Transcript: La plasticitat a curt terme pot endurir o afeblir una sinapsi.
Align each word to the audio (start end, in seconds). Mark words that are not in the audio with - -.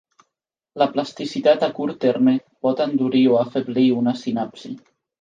La 0.81 0.87
plasticitat 0.95 1.67
a 1.69 1.69
curt 1.81 2.01
terme 2.07 2.35
pot 2.69 2.83
endurir 2.89 3.25
o 3.35 3.39
afeblir 3.47 3.89
una 4.03 4.19
sinapsi. 4.27 4.79